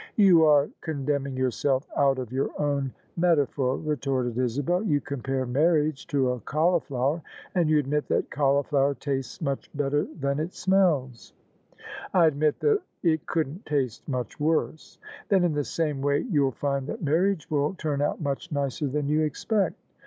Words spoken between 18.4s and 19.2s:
nicer than